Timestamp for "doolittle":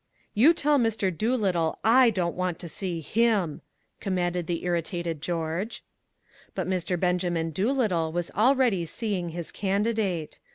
1.15-1.77, 7.51-8.11